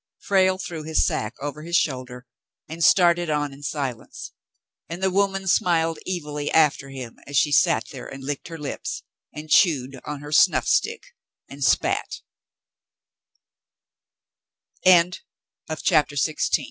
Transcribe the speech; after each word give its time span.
Frale 0.17 0.57
threw 0.57 0.81
his 0.81 1.05
sack 1.05 1.35
over 1.39 1.61
his 1.61 1.75
shoulder 1.75 2.25
and 2.67 2.83
started 2.83 3.29
on 3.29 3.53
in 3.53 3.61
silence, 3.61 4.31
and 4.89 5.03
the 5.03 5.11
woman 5.11 5.45
smiled 5.47 5.99
evilly 6.07 6.49
after 6.53 6.89
him 6.89 7.19
as 7.27 7.37
she 7.37 7.51
sat 7.51 7.87
there 7.91 8.07
and 8.11 8.23
licked 8.23 8.47
her 8.47 8.57
lips, 8.57 9.03
and 9.31 9.51
chewed 9.51 9.99
on 10.03 10.21
her 10.21 10.31
snuff 10.31 10.65